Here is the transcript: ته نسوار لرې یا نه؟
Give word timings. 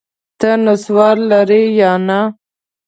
ته 0.39 0.49
نسوار 0.63 1.15
لرې 1.29 1.61
یا 1.79 1.91
نه؟ 2.07 2.19